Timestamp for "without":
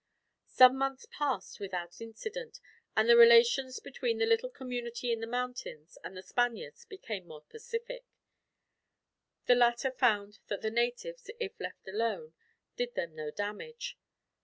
1.59-2.01